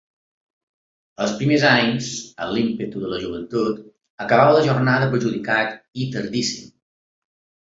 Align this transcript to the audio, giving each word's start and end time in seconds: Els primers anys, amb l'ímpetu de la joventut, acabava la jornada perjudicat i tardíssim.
Els 1.25 1.33
primers 1.41 1.65
anys, 1.71 2.07
amb 2.45 2.55
l'ímpetu 2.55 3.03
de 3.03 3.11
la 3.13 3.19
joventut, 3.25 3.85
acabava 4.25 4.57
la 4.59 4.65
jornada 4.71 5.11
perjudicat 5.13 5.77
i 6.03 6.09
tardíssim. 6.17 6.75